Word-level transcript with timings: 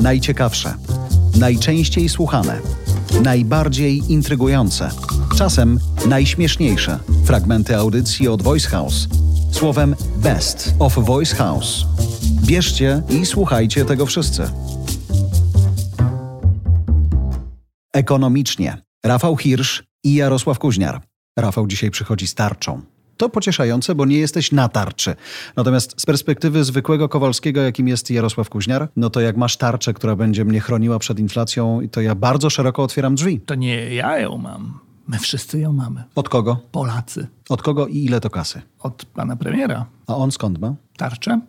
Najciekawsze, 0.00 0.74
najczęściej 1.38 2.08
słuchane, 2.08 2.60
najbardziej 3.22 4.12
intrygujące, 4.12 4.90
czasem 5.36 5.78
najśmieszniejsze 6.08 6.98
fragmenty 7.24 7.76
audycji 7.76 8.28
od 8.28 8.42
Voice 8.42 8.68
House. 8.68 9.08
Słowem 9.52 9.96
Best 10.16 10.74
of 10.78 10.94
Voice 10.94 11.36
House. 11.36 11.86
Bierzcie 12.46 13.02
i 13.10 13.26
słuchajcie 13.26 13.84
tego 13.84 14.06
wszyscy. 14.06 14.50
Ekonomicznie. 17.94 18.82
Rafał 19.04 19.36
Hirsch 19.36 19.82
i 20.04 20.14
Jarosław 20.14 20.58
Kuźniar. 20.58 21.00
Rafał 21.38 21.66
dzisiaj 21.66 21.90
przychodzi 21.90 22.26
z 22.26 22.34
tarczą. 22.34 22.93
To 23.16 23.28
pocieszające, 23.28 23.94
bo 23.94 24.04
nie 24.04 24.18
jesteś 24.18 24.52
na 24.52 24.68
tarczy. 24.68 25.14
Natomiast 25.56 26.00
z 26.00 26.06
perspektywy 26.06 26.64
zwykłego 26.64 27.08
Kowalskiego, 27.08 27.60
jakim 27.60 27.88
jest 27.88 28.10
Jarosław 28.10 28.50
Kuźniar, 28.50 28.88
no 28.96 29.10
to 29.10 29.20
jak 29.20 29.36
masz 29.36 29.56
tarczę, 29.56 29.94
która 29.94 30.16
będzie 30.16 30.44
mnie 30.44 30.60
chroniła 30.60 30.98
przed 30.98 31.18
inflacją, 31.18 31.80
to 31.90 32.00
ja 32.00 32.14
bardzo 32.14 32.50
szeroko 32.50 32.82
otwieram 32.82 33.14
drzwi. 33.14 33.40
To 33.40 33.54
nie 33.54 33.94
ja 33.94 34.18
ją 34.18 34.38
mam. 34.38 34.78
My 35.08 35.18
wszyscy 35.18 35.60
ją 35.60 35.72
mamy. 35.72 36.04
Od 36.14 36.28
kogo? 36.28 36.60
Polacy. 36.72 37.26
Od 37.48 37.62
kogo 37.62 37.86
i 37.86 38.04
ile 38.04 38.20
to 38.20 38.30
kasy? 38.30 38.62
Od 38.80 39.04
pana 39.04 39.36
premiera. 39.36 39.86
A 40.06 40.16
on 40.16 40.32
skąd 40.32 40.58
ma? 40.58 40.74
Tarczę? 40.96 41.40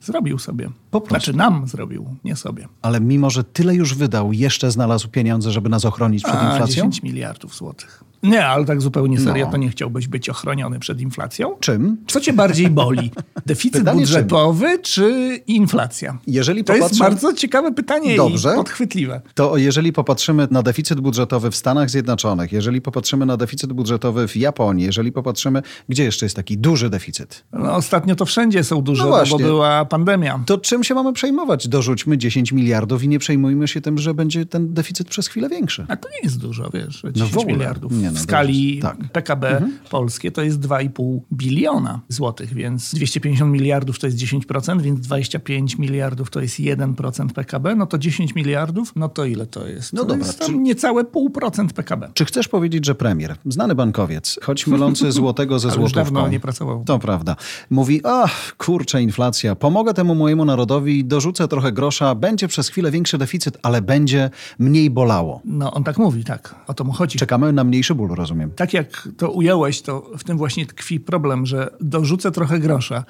Zrobił 0.00 0.38
sobie. 0.38 0.70
Po 0.90 1.00
prostu. 1.00 1.24
Znaczy 1.32 1.36
nam 1.38 1.66
zrobił, 1.66 2.06
nie 2.24 2.36
sobie. 2.36 2.68
Ale 2.82 3.00
mimo, 3.00 3.30
że 3.30 3.44
tyle 3.44 3.74
już 3.74 3.94
wydał, 3.94 4.32
jeszcze 4.32 4.70
znalazł 4.70 5.08
pieniądze, 5.08 5.50
żeby 5.52 5.68
nas 5.68 5.84
ochronić 5.84 6.22
przed 6.24 6.36
A, 6.36 6.50
inflacją? 6.52 6.74
10 6.74 7.02
miliardów 7.02 7.54
złotych. 7.56 8.04
Nie, 8.22 8.46
ale 8.46 8.64
tak 8.64 8.82
zupełnie 8.82 9.20
serio, 9.20 9.46
No. 9.46 9.52
to 9.52 9.56
nie 9.58 9.68
chciałbyś 9.68 10.08
być 10.08 10.28
ochroniony 10.28 10.78
przed 10.78 11.00
inflacją? 11.00 11.56
Czym? 11.60 11.96
Co 12.06 12.20
cię 12.20 12.32
bardziej 12.32 12.70
boli? 12.70 13.10
Deficyt 13.46 13.80
Pytanie 13.80 14.00
budżetowy 14.00 14.78
czy 14.78 15.40
inflacja? 15.46 16.18
Jeżeli 16.26 16.64
To 16.64 16.74
jest 16.76 16.98
bardzo 16.98 17.32
ciekawe 17.32 17.72
pytanie 17.72 18.16
Dobrze. 18.16 18.52
i 18.52 18.56
podchwytliwe. 18.56 19.20
To 19.34 19.56
jeżeli 19.56 19.92
popatrzymy 19.92 20.48
na 20.50 20.62
deficyt 20.62 21.00
budżetowy 21.00 21.50
w 21.50 21.56
Stanach 21.56 21.90
Zjednoczonych, 21.90 22.52
jeżeli 22.52 22.80
popatrzymy 22.80 23.26
na 23.26 23.36
deficyt 23.36 23.72
budżetowy 23.72 24.28
w 24.28 24.36
Japonii, 24.36 24.84
jeżeli 24.84 25.12
popatrzymy, 25.12 25.62
gdzie 25.88 26.04
jeszcze 26.04 26.26
jest 26.26 26.36
taki 26.36 26.58
duży 26.58 26.90
deficyt, 26.90 27.44
No, 27.52 27.74
ostatnio 27.74 28.16
to 28.16 28.24
wszędzie 28.24 28.64
są 28.64 28.82
duże, 28.84 29.04
No 29.04 29.10
no 29.10 29.24
bo 29.30 29.38
była 29.38 29.84
pandemia. 29.84 30.40
to 30.46 30.58
czym 30.58 30.84
się 30.84 30.94
mamy 30.94 31.12
przejmować? 31.12 31.68
Dorzućmy 31.68 32.18
10 32.18 32.52
miliardów 32.52 33.04
i 33.04 33.08
nie 33.08 33.18
przejmujmy 33.18 33.68
się 33.68 33.80
tym, 33.80 33.98
że 33.98 34.14
będzie 34.14 34.46
ten 34.46 34.74
deficyt 34.74 35.08
przez 35.08 35.28
chwilę 35.28 35.48
większy. 35.48 35.86
A 35.88 35.96
to 35.96 36.08
nie 36.08 36.18
jest 36.22 36.38
dużo, 36.38 36.70
wiesz, 36.74 37.02
10 37.12 37.34
No 37.34 37.44
miliardów. 37.44 37.92
Nie 37.92 38.10
no, 38.10 38.18
w 38.18 38.22
skali. 38.22 38.78
Tak. 38.78 38.96
PKB 39.12 39.62
polskie 39.90 40.30
to 40.30 40.42
jest 40.42 40.60
2,5 40.60 41.18
biliona 41.32 42.00
złotych, 42.08 42.54
więc 42.54 42.94
250 42.94 43.52
miliardów 43.52 43.98
to 43.98 44.06
jest 44.06 44.18
10%, 44.18 44.82
więc 44.82 45.00
25 45.00 45.78
miliardów 45.78 46.30
to 46.30 46.40
jest 46.40 46.56
1% 46.60 47.28
PKB, 47.32 47.74
no 47.76 47.86
to 47.86 47.98
10 47.98 48.34
miliardów, 48.34 48.92
no 48.96 49.08
to 49.08 49.24
ile 49.24 49.46
to 49.46 49.66
jest? 49.66 49.92
No 49.92 50.02
to 50.02 50.08
dobra, 50.08 50.26
jest 50.26 50.38
tam 50.38 50.62
niecałe 50.62 51.04
0,5% 51.04 51.68
PKB. 51.72 52.08
Czy 52.14 52.24
chcesz 52.24 52.48
powiedzieć, 52.48 52.86
że 52.86 52.94
premier, 52.94 53.36
znany 53.46 53.74
bankowiec, 53.74 54.38
choć 54.42 54.66
mylący 54.66 55.12
złotego 55.22 55.58
ze 55.58 55.70
złotówką... 55.70 55.94
dawno 56.04 56.28
nie 56.28 56.40
pracował. 56.40 56.82
To 56.86 56.98
prawda. 56.98 57.36
Mówi, 57.70 58.00
ach, 58.04 58.54
kurczę, 58.74 59.02
inflacja, 59.02 59.54
pomogę 59.56 59.94
temu 59.94 60.14
mojemu 60.14 60.44
narodowi, 60.44 61.04
dorzucę 61.04 61.48
trochę 61.48 61.72
grosza, 61.72 62.14
będzie 62.14 62.48
przez 62.48 62.68
chwilę 62.68 62.90
większy 62.90 63.18
deficyt, 63.18 63.58
ale 63.62 63.82
będzie 63.82 64.30
mniej 64.58 64.90
bolało. 64.90 65.40
No 65.44 65.72
on 65.72 65.84
tak 65.84 65.98
mówi, 65.98 66.24
tak, 66.24 66.54
o 66.66 66.74
to 66.74 66.84
mu 66.84 66.92
chodzi. 66.92 67.18
Czekamy 67.18 67.52
na 67.52 67.64
mniejszy 67.64 67.94
ból, 67.94 68.08
rozumiem. 68.14 68.50
Tak 68.50 68.72
jak 68.74 69.08
to 69.16 69.30
ująłeś, 69.30 69.82
to 69.82 70.10
w 70.18 70.24
tym 70.24 70.38
właśnie 70.38 70.66
tkwi 70.66 71.00
problem, 71.00 71.46
że 71.46 71.70
dorzucę 71.80 72.30
trochę 72.30 72.58
grosza 72.58 73.04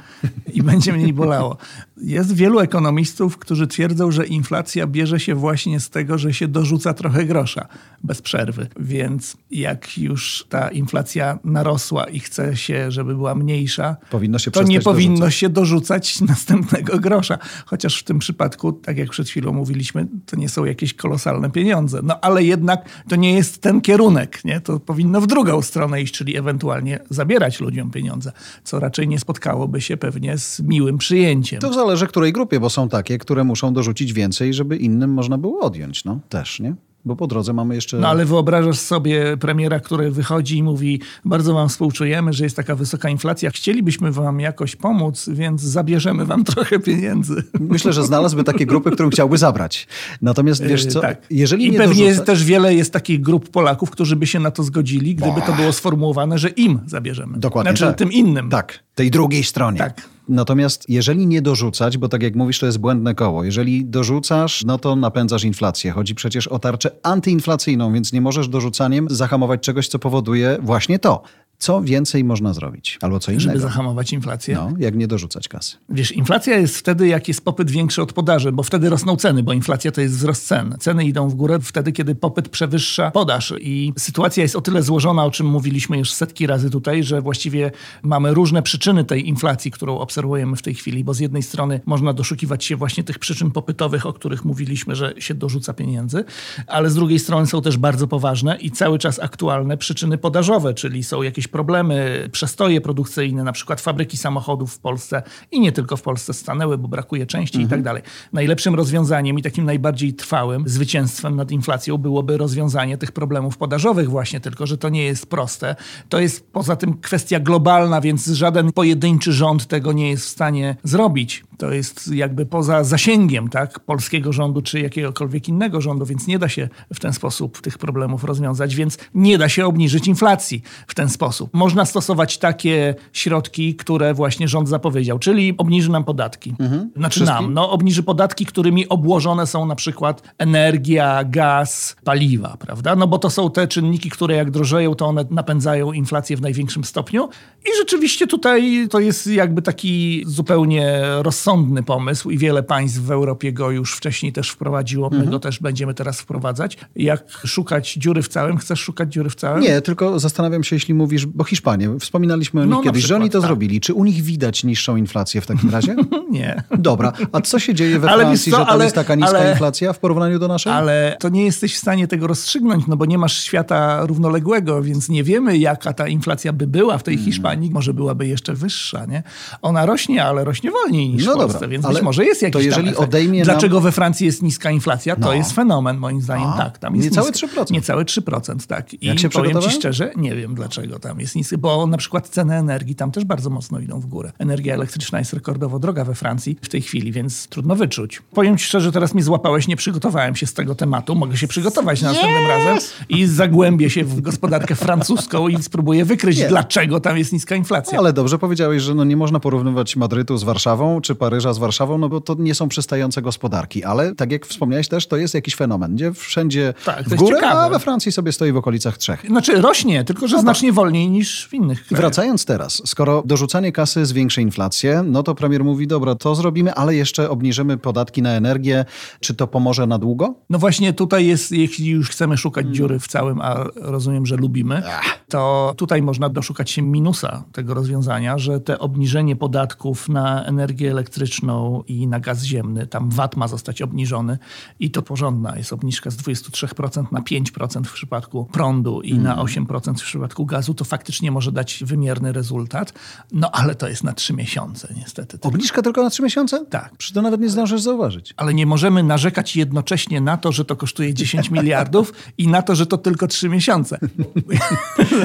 i 0.52 0.62
będzie 0.72 0.92
mniej 0.92 1.12
bolało. 1.12 1.56
Jest 1.96 2.34
wielu 2.34 2.60
ekonomistów, 2.60 3.38
którzy 3.38 3.66
twierdzą, 3.66 4.10
że 4.10 4.26
inflacja 4.26 4.86
bierze 4.86 5.20
się 5.20 5.34
właśnie 5.34 5.80
z 5.80 5.90
tego, 5.90 6.18
że 6.18 6.34
się 6.34 6.48
dorzuca 6.48 6.94
trochę 6.94 7.24
grosza 7.24 7.68
bez 8.02 8.22
przerwy. 8.22 8.66
Więc 8.80 9.36
jak 9.50 9.98
już 9.98 10.46
ta 10.48 10.68
inflacja 10.68 11.38
narosła 11.44 12.04
i 12.04 12.20
chce 12.20 12.56
się, 12.56 12.90
żeby 12.90 13.14
była 13.14 13.34
mniejsza, 13.34 13.96
Powinno 14.10 14.38
się 14.38 14.50
to 14.50 14.62
nie 14.62 14.80
powinno 14.80 15.16
dorzucać. 15.16 15.34
się 15.34 15.48
dorzucać 15.54 16.20
następnego 16.32 16.98
grosza. 16.98 17.38
Chociaż 17.66 17.98
w 17.98 18.02
tym 18.02 18.18
przypadku, 18.18 18.72
tak 18.72 18.98
jak 18.98 19.10
przed 19.10 19.28
chwilą 19.28 19.52
mówiliśmy, 19.52 20.06
to 20.26 20.36
nie 20.36 20.48
są 20.48 20.64
jakieś 20.64 20.94
kolosalne 20.94 21.50
pieniądze. 21.50 22.00
No 22.02 22.20
ale 22.20 22.44
jednak 22.44 22.84
to 23.08 23.16
nie 23.16 23.34
jest 23.34 23.62
ten 23.62 23.80
kierunek. 23.80 24.44
Nie? 24.44 24.60
To 24.60 24.80
powinno 24.80 25.20
w 25.20 25.26
drugą 25.26 25.62
stronę 25.62 26.02
iść, 26.02 26.14
czyli 26.14 26.36
ewentualnie 26.36 26.98
zabierać 27.10 27.60
ludziom 27.60 27.90
pieniądze, 27.90 28.32
co 28.64 28.80
raczej 28.80 29.08
nie 29.08 29.18
spotkałoby 29.18 29.80
się 29.80 29.96
pewnie 29.96 30.38
z 30.38 30.60
miłym 30.60 30.98
przyjęciem. 30.98 31.60
To 31.60 31.72
zależy 31.72 32.06
której 32.06 32.32
grupie, 32.32 32.60
bo 32.60 32.70
są 32.70 32.88
takie, 32.88 33.18
które 33.18 33.44
muszą 33.44 33.72
dorzucić 33.72 34.12
więcej, 34.12 34.54
żeby 34.54 34.76
innym 34.76 35.12
można 35.12 35.38
było 35.38 35.60
odjąć. 35.60 36.04
No 36.04 36.20
też, 36.28 36.60
nie? 36.60 36.74
Bo 37.04 37.16
po 37.16 37.26
drodze 37.26 37.52
mamy 37.52 37.74
jeszcze... 37.74 37.96
No 37.96 38.08
ale 38.08 38.24
wyobrażasz 38.24 38.78
sobie 38.78 39.36
premiera, 39.36 39.80
który 39.80 40.10
wychodzi 40.10 40.58
i 40.58 40.62
mówi: 40.62 41.00
Bardzo 41.24 41.54
wam 41.54 41.68
współczujemy, 41.68 42.32
że 42.32 42.44
jest 42.44 42.56
taka 42.56 42.74
wysoka 42.74 43.08
inflacja. 43.08 43.50
Chcielibyśmy 43.50 44.12
wam 44.12 44.40
jakoś 44.40 44.76
pomóc, 44.76 45.28
więc 45.32 45.62
zabierzemy 45.62 46.24
wam 46.26 46.44
trochę 46.54 46.78
pieniędzy. 46.78 47.42
Myślę, 47.60 47.92
że 47.92 48.02
znalazłby 48.04 48.44
takie 48.44 48.66
grupy, 48.66 48.90
którym 48.90 49.10
chciałby 49.10 49.38
zabrać. 49.38 49.86
Natomiast 50.22 50.64
wiesz 50.64 50.84
Yy, 50.84 50.90
co, 50.90 51.00
tak. 51.00 51.26
jeżeli 51.30 51.66
I 51.66 51.70
nie 51.70 51.78
pewnie 51.78 52.04
dorzucać... 52.04 52.26
też 52.26 52.44
wiele 52.44 52.74
jest 52.74 52.92
takich 52.92 53.20
grup 53.20 53.48
Polaków, 53.48 53.90
którzy 53.90 54.16
by 54.16 54.26
się 54.26 54.40
na 54.40 54.50
to 54.50 54.62
zgodzili, 54.62 55.14
gdyby 55.14 55.40
to 55.46 55.52
było 55.52 55.72
sformułowane, 55.72 56.38
że 56.38 56.48
im 56.48 56.80
zabierzemy. 56.86 57.38
Dokładnie 57.38 57.70
Znaczy 57.70 57.84
tak. 57.84 57.96
tym 57.98 58.12
innym. 58.12 58.50
Tak, 58.50 58.78
tej 58.94 59.10
drugiej 59.10 59.44
stronie. 59.44 59.78
Tak. 59.78 60.08
Natomiast 60.28 60.84
jeżeli 60.88 61.26
nie 61.26 61.42
dorzucać, 61.42 61.98
bo 61.98 62.08
tak 62.08 62.22
jak 62.22 62.34
mówisz, 62.34 62.58
to 62.58 62.66
jest 62.66 62.78
błędne 62.78 63.14
koło. 63.14 63.44
Jeżeli 63.44 63.84
dorzucasz, 63.84 64.64
no 64.64 64.78
to 64.78 64.96
napędzasz 64.96 65.44
inflację. 65.44 65.90
Chodzi 65.90 66.14
przecież 66.14 66.48
o 66.48 66.58
tarczę 66.58 66.90
antyinflacyjną, 67.02 67.92
więc 67.92 68.12
nie 68.12 68.20
możesz 68.20 68.48
dorzucaniem 68.48 69.06
zahamować 69.10 69.60
czegoś, 69.60 69.88
co 69.88 69.98
powoduje 69.98 70.58
właśnie 70.60 70.98
to. 70.98 71.22
Co 71.58 71.82
więcej 71.82 72.24
można 72.24 72.54
zrobić? 72.54 72.98
Albo 73.02 73.20
co 73.20 73.32
Żeby 73.32 73.42
innego. 73.42 73.60
zahamować 73.60 74.12
inflację. 74.12 74.54
No, 74.54 74.72
jak 74.78 74.94
nie 74.96 75.06
dorzucać 75.06 75.48
kasy. 75.48 75.76
Wiesz, 75.88 76.12
inflacja 76.12 76.58
jest 76.58 76.76
wtedy, 76.78 77.06
jak 77.08 77.28
jest 77.28 77.44
popyt 77.44 77.70
większy 77.70 78.02
od 78.02 78.12
podaży, 78.12 78.52
bo 78.52 78.62
wtedy 78.62 78.90
rosną 78.90 79.16
ceny, 79.16 79.42
bo 79.42 79.52
inflacja 79.52 79.92
to 79.92 80.00
jest 80.00 80.14
wzrost 80.14 80.46
cen. 80.46 80.76
Ceny 80.80 81.04
idą 81.04 81.28
w 81.28 81.34
górę 81.34 81.58
wtedy, 81.62 81.92
kiedy 81.92 82.14
popyt 82.14 82.48
przewyższa 82.48 83.10
podaż. 83.10 83.52
I 83.60 83.92
sytuacja 83.98 84.42
jest 84.42 84.56
o 84.56 84.60
tyle 84.60 84.82
złożona, 84.82 85.24
o 85.24 85.30
czym 85.30 85.46
mówiliśmy 85.46 85.98
już 85.98 86.12
setki 86.12 86.46
razy 86.46 86.70
tutaj, 86.70 87.04
że 87.04 87.22
właściwie 87.22 87.70
mamy 88.02 88.34
różne 88.34 88.62
przyczyny 88.62 89.04
tej 89.04 89.28
inflacji, 89.28 89.70
którą 89.70 89.98
obserwujemy 89.98 90.56
w 90.56 90.62
tej 90.62 90.74
chwili, 90.74 91.04
bo 91.04 91.14
z 91.14 91.20
jednej 91.20 91.42
strony 91.42 91.80
można 91.86 92.12
doszukiwać 92.12 92.64
się 92.64 92.76
właśnie 92.76 93.04
tych 93.04 93.18
przyczyn 93.18 93.50
popytowych, 93.50 94.06
o 94.06 94.12
których 94.12 94.44
mówiliśmy, 94.44 94.96
że 94.96 95.14
się 95.18 95.34
dorzuca 95.34 95.74
pieniędzy, 95.74 96.24
ale 96.66 96.90
z 96.90 96.94
drugiej 96.94 97.18
strony 97.18 97.46
są 97.46 97.62
też 97.62 97.76
bardzo 97.76 98.06
poważne 98.06 98.56
i 98.56 98.70
cały 98.70 98.98
czas 98.98 99.18
aktualne 99.18 99.76
przyczyny 99.76 100.18
podażowe, 100.18 100.74
czyli 100.74 101.04
są 101.04 101.22
jakieś 101.22 101.43
problemy, 101.48 102.28
przestoje 102.32 102.80
produkcyjne, 102.80 103.44
na 103.44 103.52
przykład 103.52 103.80
fabryki 103.80 104.16
samochodów 104.16 104.74
w 104.74 104.78
Polsce 104.78 105.22
i 105.50 105.60
nie 105.60 105.72
tylko 105.72 105.96
w 105.96 106.02
Polsce 106.02 106.34
stanęły, 106.34 106.78
bo 106.78 106.88
brakuje 106.88 107.26
części 107.26 107.60
i 107.60 107.68
tak 107.68 107.82
dalej. 107.82 108.02
Najlepszym 108.32 108.74
rozwiązaniem 108.74 109.38
i 109.38 109.42
takim 109.42 109.64
najbardziej 109.64 110.14
trwałym 110.14 110.68
zwycięstwem 110.68 111.36
nad 111.36 111.50
inflacją 111.50 111.98
byłoby 111.98 112.36
rozwiązanie 112.36 112.98
tych 112.98 113.12
problemów 113.12 113.56
podażowych 113.56 114.10
właśnie, 114.10 114.40
tylko 114.40 114.66
że 114.66 114.78
to 114.78 114.88
nie 114.88 115.04
jest 115.04 115.26
proste. 115.26 115.76
To 116.08 116.20
jest 116.20 116.52
poza 116.52 116.76
tym 116.76 116.98
kwestia 116.98 117.40
globalna, 117.40 118.00
więc 118.00 118.26
żaden 118.26 118.72
pojedynczy 118.72 119.32
rząd 119.32 119.66
tego 119.66 119.92
nie 119.92 120.10
jest 120.10 120.24
w 120.24 120.28
stanie 120.28 120.76
zrobić. 120.84 121.44
To 121.58 121.72
jest 121.72 122.12
jakby 122.12 122.46
poza 122.46 122.84
zasięgiem 122.84 123.48
tak, 123.48 123.80
polskiego 123.80 124.32
rządu 124.32 124.62
czy 124.62 124.80
jakiegokolwiek 124.80 125.48
innego 125.48 125.80
rządu, 125.80 126.06
więc 126.06 126.26
nie 126.26 126.38
da 126.38 126.48
się 126.48 126.68
w 126.94 127.00
ten 127.00 127.12
sposób 127.12 127.60
tych 127.60 127.78
problemów 127.78 128.24
rozwiązać, 128.24 128.74
więc 128.74 128.98
nie 129.14 129.38
da 129.38 129.48
się 129.48 129.66
obniżyć 129.66 130.08
inflacji 130.08 130.62
w 130.86 130.94
ten 130.94 131.08
sposób. 131.08 131.33
Można 131.52 131.84
stosować 131.84 132.38
takie 132.38 132.94
środki, 133.12 133.74
które 133.74 134.14
właśnie 134.14 134.48
rząd 134.48 134.68
zapowiedział, 134.68 135.18
czyli 135.18 135.54
obniży 135.58 135.90
nam 135.90 136.04
podatki. 136.04 136.54
Znaczy 136.96 137.14
Wszystkim? 137.14 137.44
nam, 137.44 137.54
no 137.54 137.70
obniży 137.70 138.02
podatki, 138.02 138.46
którymi 138.46 138.88
obłożone 138.88 139.46
są 139.46 139.66
na 139.66 139.74
przykład 139.74 140.22
energia, 140.38 141.24
gaz, 141.24 141.96
paliwa, 142.04 142.56
prawda? 142.60 142.96
No 142.96 143.06
bo 143.06 143.18
to 143.18 143.30
są 143.30 143.50
te 143.50 143.68
czynniki, 143.68 144.10
które 144.10 144.36
jak 144.36 144.50
drożeją, 144.50 144.94
to 144.94 145.06
one 145.06 145.24
napędzają 145.30 145.92
inflację 145.92 146.36
w 146.36 146.40
największym 146.40 146.84
stopniu. 146.84 147.28
I 147.64 147.68
rzeczywiście 147.78 148.26
tutaj 148.26 148.88
to 148.90 149.00
jest 149.00 149.26
jakby 149.26 149.62
taki 149.62 150.24
zupełnie 150.26 151.00
rozsądny 151.18 151.82
pomysł 151.82 152.30
i 152.30 152.38
wiele 152.38 152.62
państw 152.62 152.98
w 152.98 153.10
Europie 153.10 153.52
go 153.52 153.70
już 153.70 153.96
wcześniej 153.96 154.32
też 154.32 154.50
wprowadziło. 154.50 155.10
My 155.10 155.26
go 155.26 155.38
też 155.38 155.60
będziemy 155.60 155.94
teraz 155.94 156.20
wprowadzać. 156.20 156.78
Jak 156.96 157.30
szukać 157.30 157.94
dziury 157.94 158.22
w 158.22 158.28
całym? 158.28 158.58
Chcesz 158.58 158.80
szukać 158.80 159.12
dziury 159.12 159.30
w 159.30 159.34
całym? 159.34 159.62
Nie, 159.62 159.80
tylko 159.80 160.18
zastanawiam 160.18 160.64
się, 160.64 160.76
jeśli 160.76 160.94
mówisz, 160.94 161.23
bo 161.26 161.44
Hiszpanie, 161.44 161.88
wspominaliśmy 162.00 162.60
o 162.60 162.64
nich 162.64 162.70
No, 162.74 162.82
kiedyś, 162.82 163.02
że 163.02 163.06
przykład, 163.06 163.20
oni 163.22 163.30
to 163.30 163.40
tak. 163.40 163.46
zrobili. 163.48 163.80
Czy 163.80 163.94
u 163.94 164.04
nich 164.04 164.22
widać 164.22 164.64
niższą 164.64 164.96
inflację 164.96 165.40
w 165.40 165.46
takim 165.46 165.70
razie? 165.70 165.96
Nie. 166.30 166.62
Dobra, 166.78 167.12
a 167.32 167.40
co 167.40 167.58
się 167.58 167.74
dzieje 167.74 167.98
we 167.98 168.10
Ale 168.10 168.24
Francji, 168.24 168.52
co, 168.52 168.58
że 168.58 168.64
tam 168.64 168.74
ale- 168.74 168.84
jest 168.84 168.94
taka 168.96 169.14
niska 169.14 169.38
ale- 169.38 169.50
inflacja 169.50 169.92
w 169.92 169.98
porównaniu 169.98 170.38
do 170.38 170.48
naszej? 170.48 170.72
Ale 170.72 171.16
to 171.20 171.28
nie 171.28 171.44
jesteś 171.44 171.74
w 171.74 171.78
stanie 171.78 172.08
tego 172.08 172.26
rozstrzygnąć, 172.26 172.86
no 172.86 172.96
bo 172.96 173.06
nie 173.06 173.18
masz 173.18 173.42
świata 173.42 174.06
równoległego, 174.06 174.82
więc 174.82 175.08
nie 175.08 175.24
wiemy, 175.24 175.58
jaka 175.58 175.92
ta 175.92 176.08
inflacja 176.08 176.52
by 176.52 176.66
była 176.66 176.98
w 176.98 177.02
tej 177.02 177.14
Hmm. 177.16 177.32
Hiszpanii. 177.32 177.70
Może 177.70 177.94
byłaby 177.94 178.26
jeszcze 178.26 178.54
wyższa, 178.54 179.06
nie? 179.06 179.22
Ona 179.62 179.86
rośnie, 179.86 180.24
ale 180.24 180.44
rośnie 180.44 180.70
wolniej 180.70 181.08
niż 181.08 181.26
No 181.26 181.32
w 181.32 181.36
Polsce, 181.36 181.52
dobra, 181.52 181.68
więc 181.68 181.84
ale 181.84 181.94
być 181.94 182.02
może 182.02 182.24
jest 182.24 182.42
jakiś 182.42 182.52
to 182.52 182.60
jeżeli 182.60 182.96
odejmie 182.96 183.38
nam- 183.38 183.44
Dlaczego 183.44 183.80
we 183.80 183.92
Francji 183.92 184.26
jest 184.26 184.42
niska 184.42 184.70
inflacja? 184.70 185.16
To 185.16 185.20
No. 185.22 185.34
jest 185.34 185.52
fenomen, 185.52 185.96
moim 185.98 186.20
zdaniem. 186.20 186.48
A, 186.48 186.56
tak, 186.58 186.78
tam 186.78 186.96
jest 186.96 187.08
niecałe 187.10 187.30
niska. 187.30 187.46
3%. 187.46 187.70
Niecałe 187.70 188.04
3%, 188.04 188.66
tak. 188.66 188.94
I 188.94 189.06
Jak 189.06 189.18
się 189.18 189.28
powiem 189.28 189.60
ci 189.60 189.70
szczerze, 189.70 190.10
nie 190.16 190.34
wiem 190.34 190.54
dlaczego 190.54 190.98
tam 190.98 191.13
jest 191.20 191.36
niski, 191.36 191.58
bo 191.58 191.86
na 191.86 191.96
przykład 191.96 192.28
ceny 192.28 192.54
energii 192.54 192.94
tam 192.94 193.10
też 193.10 193.24
bardzo 193.24 193.50
mocno 193.50 193.78
idą 193.78 194.00
w 194.00 194.06
górę. 194.06 194.32
Energia 194.38 194.74
elektryczna 194.74 195.18
jest 195.18 195.32
rekordowo 195.32 195.78
droga 195.78 196.04
we 196.04 196.14
Francji 196.14 196.56
w 196.62 196.68
tej 196.68 196.82
chwili, 196.82 197.12
więc 197.12 197.46
trudno 197.46 197.76
wyczuć. 197.76 198.22
Powiem 198.34 198.58
ci 198.58 198.64
szczerze, 198.64 198.92
teraz 198.92 199.14
mnie 199.14 199.22
złapałeś, 199.22 199.68
nie 199.68 199.76
przygotowałem 199.76 200.36
się 200.36 200.46
z 200.46 200.54
tego 200.54 200.74
tematu. 200.74 201.14
Mogę 201.14 201.36
się 201.36 201.48
przygotować 201.48 202.02
następnym 202.02 202.46
razem 202.46 202.78
i 203.08 203.26
zagłębię 203.26 203.90
się 203.90 204.04
w 204.04 204.20
gospodarkę 204.20 204.74
francuską 204.74 205.48
i 205.48 205.62
spróbuję 205.62 206.04
wykryć, 206.04 206.38
Nie. 206.38 206.48
dlaczego 206.48 207.00
tam 207.00 207.18
jest 207.18 207.32
niska 207.32 207.56
inflacja. 207.56 207.98
Ale 207.98 208.12
dobrze 208.12 208.38
powiedziałeś, 208.38 208.82
że 208.82 208.94
no 208.94 209.04
nie 209.04 209.16
można 209.16 209.40
porównywać 209.40 209.96
Madrytu 209.96 210.36
z 210.36 210.44
Warszawą, 210.44 211.00
czy 211.00 211.14
Paryża 211.14 211.52
z 211.52 211.58
Warszawą, 211.58 211.98
no 211.98 212.08
bo 212.08 212.20
to 212.20 212.34
nie 212.38 212.54
są 212.54 212.68
przystające 212.68 213.22
gospodarki. 213.22 213.84
Ale 213.84 214.14
tak 214.14 214.32
jak 214.32 214.46
wspomniałeś 214.46 214.88
też, 214.88 215.06
to 215.06 215.16
jest 215.16 215.34
jakiś 215.34 215.54
fenomen, 215.54 215.94
gdzie 215.94 216.12
wszędzie 216.12 216.74
Tak, 216.84 217.08
w 217.08 217.14
górę, 217.14 217.40
a 217.40 217.68
we 217.70 217.78
Francji 217.78 218.12
sobie 218.12 218.32
stoi 218.32 218.52
w 218.52 218.56
okolicach 218.56 218.98
trzech. 218.98 219.24
Znaczy 219.26 219.60
rośnie, 219.60 220.04
tylko 220.04 220.28
że 220.28 220.40
znacznie 220.40 220.72
wolniej 220.72 221.03
niż 221.10 221.48
w 221.48 221.54
innych 221.54 221.86
krajach. 221.86 222.00
Wracając 222.00 222.44
teraz, 222.44 222.82
skoro 222.86 223.22
dorzucanie 223.26 223.72
kasy 223.72 224.06
zwiększy 224.06 224.42
inflację, 224.42 225.02
no 225.06 225.22
to 225.22 225.34
premier 225.34 225.64
mówi, 225.64 225.86
dobra, 225.86 226.14
to 226.14 226.34
zrobimy, 226.34 226.74
ale 226.74 226.94
jeszcze 226.94 227.30
obniżymy 227.30 227.76
podatki 227.78 228.22
na 228.22 228.30
energię. 228.30 228.84
Czy 229.20 229.34
to 229.34 229.46
pomoże 229.46 229.86
na 229.86 229.98
długo? 229.98 230.34
No 230.50 230.58
właśnie 230.58 230.92
tutaj 230.92 231.26
jest, 231.26 231.52
jeśli 231.52 231.86
już 231.86 232.10
chcemy 232.10 232.36
szukać 232.36 232.66
dziury 232.66 232.98
w 232.98 233.08
całym, 233.08 233.40
a 233.40 233.64
rozumiem, 233.76 234.26
że 234.26 234.36
lubimy, 234.36 234.82
to 235.28 235.74
tutaj 235.76 236.02
można 236.02 236.28
doszukać 236.28 236.70
się 236.70 236.82
minusa 236.82 237.44
tego 237.52 237.74
rozwiązania, 237.74 238.38
że 238.38 238.60
te 238.60 238.78
obniżenie 238.78 239.36
podatków 239.36 240.08
na 240.08 240.44
energię 240.44 240.90
elektryczną 240.90 241.82
i 241.86 242.06
na 242.06 242.20
gaz 242.20 242.42
ziemny, 242.42 242.86
tam 242.86 243.10
VAT 243.10 243.36
ma 243.36 243.48
zostać 243.48 243.82
obniżony 243.82 244.38
i 244.80 244.90
to 244.90 245.02
porządna 245.02 245.56
jest 245.56 245.72
obniżka 245.72 246.10
z 246.10 246.16
23% 246.16 247.04
na 247.12 247.20
5% 247.20 247.84
w 247.84 247.92
przypadku 247.92 248.44
prądu 248.44 249.00
i 249.00 249.18
na 249.18 249.36
8% 249.36 249.94
w 249.94 250.02
przypadku 250.02 250.46
gazu, 250.46 250.74
to 250.74 250.84
faktycznie 250.94 251.30
może 251.30 251.52
dać 251.52 251.82
wymierny 251.86 252.32
rezultat. 252.32 252.92
No 253.32 253.50
ale 253.52 253.74
to 253.74 253.88
jest 253.88 254.04
na 254.04 254.12
trzy 254.12 254.32
miesiące 254.32 254.94
niestety. 254.96 255.38
Obniżka 255.42 255.82
tylko 255.82 256.02
na 256.02 256.10
trzy 256.10 256.22
miesiące? 256.22 256.66
Tak. 256.70 256.96
Przecież 256.98 257.14
to 257.14 257.22
nawet 257.22 257.40
nie 257.40 257.48
zdążysz 257.48 257.80
zauważyć. 257.80 258.34
Ale 258.36 258.54
nie 258.54 258.66
możemy 258.66 259.02
narzekać 259.02 259.56
jednocześnie 259.56 260.20
na 260.20 260.36
to, 260.36 260.52
że 260.52 260.64
to 260.64 260.76
kosztuje 260.76 261.14
10 261.14 261.50
miliardów 261.56 262.12
i 262.38 262.48
na 262.48 262.62
to, 262.62 262.74
że 262.74 262.86
to 262.86 262.98
tylko 262.98 263.26
3 263.26 263.48
miesiące. 263.48 263.98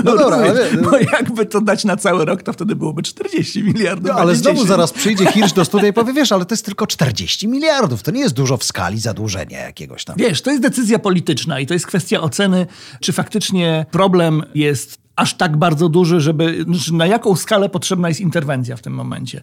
No, 0.04 0.18
dobra, 0.18 0.38
rozumiesz? 0.38 0.74
ale- 0.74 0.82
Bo 0.82 0.98
jakby 0.98 1.46
to 1.46 1.62
dać 1.62 1.86
na 1.86 1.98
cały 1.98 2.26
rok, 2.26 2.44
to 2.44 2.54
wtedy 2.54 2.76
byłoby 2.76 3.04
40 3.04 3.64
miliardów. 3.64 4.08
No, 4.08 4.14
ale 4.14 4.36
znowu 4.36 4.54
10. 4.56 4.68
zaraz 4.70 4.94
przyjdzie 4.94 5.32
Hirsch 5.32 5.56
do 5.56 5.66
studia 5.66 5.88
i 5.88 5.94
powie, 5.94 6.14
wiesz, 6.14 6.32
ale 6.32 6.46
to 6.46 6.54
jest 6.54 6.66
tylko 6.66 6.88
40 6.88 7.48
miliardów. 7.48 8.04
To 8.04 8.12
nie 8.12 8.20
jest 8.22 8.36
dużo 8.36 8.58
w 8.58 8.64
skali 8.64 9.00
zadłużenia 9.00 9.60
jakiegoś 9.60 10.06
tam. 10.06 10.16
Wiesz, 10.18 10.42
to 10.42 10.50
jest 10.52 10.62
decyzja 10.64 11.00
polityczna 11.00 11.60
i 11.60 11.66
to 11.68 11.74
jest 11.74 11.88
kwestia 11.88 12.22
oceny, 12.22 12.68
czy 13.02 13.14
faktycznie 13.14 13.86
problem 13.92 14.44
jest 14.56 14.98
aż 15.20 15.34
tak 15.34 15.58
bardzo 15.58 15.90
duży, 15.90 16.20
żeby 16.20 16.64
znaczy, 16.64 16.94
na 16.94 17.06
jaką 17.06 17.36
skalę 17.36 17.70
potrzebna 17.70 18.08
jest 18.08 18.22
interwencja 18.22 18.76
w 18.76 18.82
tym 18.82 18.94
momencie. 18.94 19.42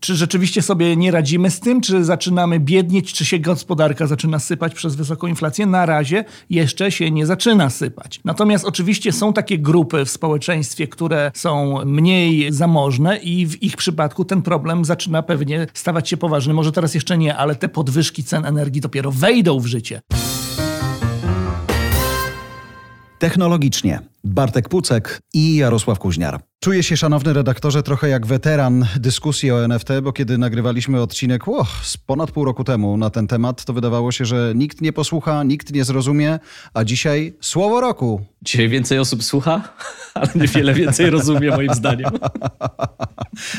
Czy 0.00 0.16
rzeczywiście 0.16 0.62
sobie 0.62 0.96
nie 0.96 1.10
radzimy 1.10 1.50
z 1.50 1.60
tym, 1.60 1.80
czy 1.80 2.04
zaczynamy 2.04 2.60
biednieć, 2.60 3.12
czy 3.12 3.24
się 3.24 3.38
gospodarka 3.38 4.06
zaczyna 4.06 4.38
sypać 4.38 4.74
przez 4.74 4.96
wysoką 4.96 5.26
inflację? 5.26 5.66
Na 5.66 5.86
razie 5.86 6.24
jeszcze 6.50 6.92
się 6.92 7.10
nie 7.10 7.26
zaczyna 7.26 7.70
sypać. 7.70 8.20
Natomiast 8.24 8.64
oczywiście 8.64 9.12
są 9.12 9.32
takie 9.32 9.58
grupy 9.58 10.04
w 10.04 10.10
społeczeństwie, 10.10 10.88
które 10.88 11.30
są 11.34 11.84
mniej 11.84 12.52
zamożne 12.52 13.16
i 13.16 13.46
w 13.46 13.62
ich 13.62 13.76
przypadku 13.76 14.24
ten 14.24 14.42
problem 14.42 14.84
zaczyna 14.84 15.22
pewnie 15.22 15.66
stawać 15.74 16.08
się 16.08 16.16
poważny. 16.16 16.54
Może 16.54 16.72
teraz 16.72 16.94
jeszcze 16.94 17.18
nie, 17.18 17.36
ale 17.36 17.54
te 17.54 17.68
podwyżki 17.68 18.24
cen 18.24 18.46
energii 18.46 18.80
dopiero 18.80 19.10
wejdą 19.12 19.60
w 19.60 19.66
życie. 19.66 20.00
Technologicznie 23.18 24.00
Bartek 24.26 24.68
Pucek 24.68 25.20
i 25.34 25.56
Jarosław 25.56 25.98
Kuźniar. 25.98 26.40
Czuję 26.60 26.82
się, 26.82 26.96
szanowny 26.96 27.32
redaktorze, 27.32 27.82
trochę 27.82 28.08
jak 28.08 28.26
weteran 28.26 28.86
dyskusji 28.96 29.50
o 29.50 29.64
NFT, 29.64 29.88
bo 30.02 30.12
kiedy 30.12 30.38
nagrywaliśmy 30.38 31.00
odcinek 31.00 31.48
o, 31.48 31.66
z 31.82 31.96
ponad 31.96 32.30
pół 32.30 32.44
roku 32.44 32.64
temu 32.64 32.96
na 32.96 33.10
ten 33.10 33.26
temat, 33.26 33.64
to 33.64 33.72
wydawało 33.72 34.12
się, 34.12 34.24
że 34.24 34.52
nikt 34.54 34.80
nie 34.80 34.92
posłucha, 34.92 35.44
nikt 35.44 35.72
nie 35.72 35.84
zrozumie, 35.84 36.38
a 36.74 36.84
dzisiaj 36.84 37.34
słowo 37.40 37.80
roku. 37.80 38.20
Dzisiaj 38.42 38.68
więcej 38.68 38.98
osób 38.98 39.22
słucha, 39.22 39.68
ale 40.14 40.28
niewiele 40.34 40.74
więcej 40.74 41.10
rozumie 41.10 41.50
moim 41.50 41.74
zdaniem. 41.74 42.10